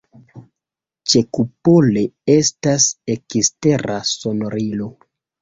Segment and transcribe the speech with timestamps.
[1.13, 2.03] Ĉekupole
[2.37, 4.91] estas ekstera sonorilo.